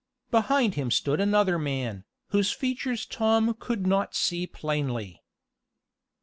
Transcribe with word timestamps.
Behind 0.31 0.73
him 0.73 0.89
stood 0.89 1.21
another 1.21 1.59
man, 1.59 2.05
whose 2.29 2.51
features 2.51 3.05
Tom 3.05 3.53
could 3.53 3.85
not 3.85 4.15
see 4.15 4.47
plainly. 4.47 5.21